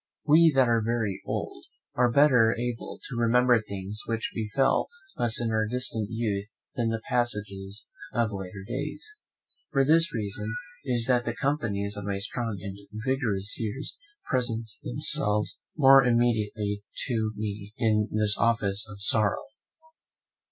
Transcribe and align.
We, 0.25 0.51
that 0.55 0.67
are 0.67 0.81
very 0.81 1.21
old, 1.27 1.65
are 1.93 2.11
better 2.11 2.55
able 2.57 2.99
to 3.07 3.15
remember 3.15 3.61
things 3.61 4.01
which 4.07 4.31
befell 4.33 4.89
us 5.17 5.39
in 5.39 5.51
our 5.51 5.67
distant 5.67 6.09
youth 6.09 6.51
than 6.75 6.89
the 6.89 7.01
passages 7.07 7.85
of 8.11 8.31
later 8.31 8.63
days. 8.67 9.07
For 9.69 9.85
this 9.85 10.11
reason 10.11 10.55
it 10.85 10.93
is 10.93 11.05
that 11.05 11.23
the 11.23 11.35
companions 11.35 11.97
of 11.97 12.05
my 12.05 12.17
strong 12.17 12.57
and 12.63 12.79
vigorous 13.05 13.53
years 13.59 13.99
present 14.27 14.71
themselves 14.81 15.61
more 15.77 16.03
immediately 16.03 16.81
to 17.05 17.33
me 17.35 17.75
in 17.77 18.09
this 18.11 18.39
office 18.39 18.87
of 18.89 18.99
sorrow. 19.03 19.45